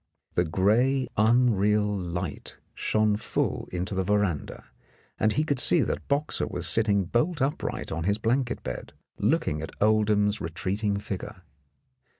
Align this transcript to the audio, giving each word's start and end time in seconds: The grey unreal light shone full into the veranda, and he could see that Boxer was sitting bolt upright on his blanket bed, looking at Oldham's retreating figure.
The 0.33 0.45
grey 0.45 1.07
unreal 1.15 1.95
light 1.95 2.57
shone 2.73 3.17
full 3.17 3.69
into 3.71 3.93
the 3.93 4.03
veranda, 4.03 4.63
and 5.19 5.33
he 5.33 5.43
could 5.43 5.59
see 5.59 5.81
that 5.81 6.07
Boxer 6.07 6.47
was 6.47 6.67
sitting 6.67 7.05
bolt 7.05 7.39
upright 7.39 7.91
on 7.91 8.05
his 8.05 8.17
blanket 8.17 8.63
bed, 8.63 8.93
looking 9.19 9.61
at 9.61 9.79
Oldham's 9.79 10.41
retreating 10.41 10.97
figure. 10.97 11.43